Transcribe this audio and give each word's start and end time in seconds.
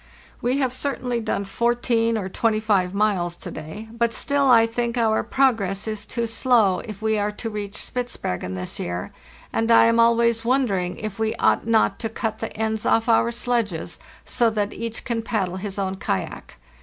"We 0.41 0.57
have 0.57 0.73
certainly 0.73 1.19
done 1.21 1.45
14 1.45 2.17
or 2.17 2.27
25 2.27 2.91
miles 2.95 3.35
to 3.35 3.51
day; 3.51 3.87
but 3.91 4.13
still 4.15 4.47
I 4.49 4.65
think 4.65 4.97
our 4.97 5.21
progress 5.21 5.87
is 5.87 6.07
too 6.07 6.25
slow 6.25 6.79
if 6.79 7.03
we 7.03 7.19
are 7.19 7.31
to 7.33 7.51
reach 7.51 7.75
Spitzbergen 7.77 8.55
this 8.55 8.79
year, 8.79 9.11
and 9.53 9.69
[am 9.69 9.99
always 9.99 10.43
wondering 10.43 10.97
if 10.97 11.19
we 11.19 11.35
ought 11.35 11.67
not 11.67 11.99
to 11.99 12.09
cut 12.09 12.39
the 12.39 12.51
ends 12.57 12.83
off 12.83 13.07
our 13.07 13.31
sledges, 13.31 13.99
so 14.25 14.49
that 14.49 14.73
each 14.73 15.05
can 15.05 15.21
paddle 15.21 15.57
his 15.57 15.77
own 15.77 15.97
kayak. 15.97 16.55